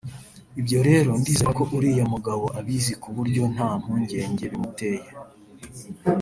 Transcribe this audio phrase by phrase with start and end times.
[0.59, 5.07] Ibyo rero ndizerako uriya mugabo abizi ku buryo nta mpungenge bimuteye